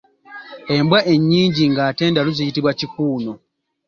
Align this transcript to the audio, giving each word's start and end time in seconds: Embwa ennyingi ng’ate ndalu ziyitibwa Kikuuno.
Embwa 0.75 0.99
ennyingi 1.13 1.63
ng’ate 1.71 2.05
ndalu 2.09 2.29
ziyitibwa 2.37 2.71
Kikuuno. 2.79 3.33